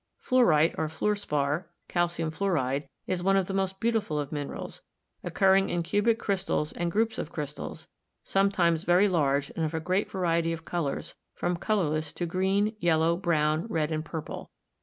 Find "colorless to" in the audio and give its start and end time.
11.55-12.25